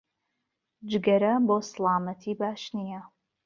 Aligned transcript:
جگەرە 0.89 1.33
بۆ 1.47 1.57
سڵامەتی 1.69 2.33
باش 2.39 2.61
نییە 2.77 3.01